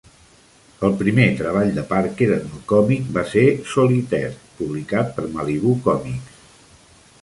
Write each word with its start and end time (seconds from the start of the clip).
El 0.87 0.95
primer 1.01 1.27
treball 1.41 1.69
de 1.75 1.83
Parker 1.91 2.31
en 2.37 2.49
el 2.53 2.65
còmic 2.73 3.13
va 3.19 3.27
ser 3.37 3.47
"Solitaire", 3.77 4.35
publicat 4.61 5.17
per 5.21 5.31
Malibu 5.39 5.81
Comics. 5.91 6.47